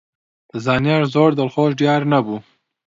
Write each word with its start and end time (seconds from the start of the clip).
زانیار 0.63 1.03
زۆر 1.13 1.29
دڵخۆش 1.39 1.71
دیار 1.79 2.01
نەبوو. 2.11 2.37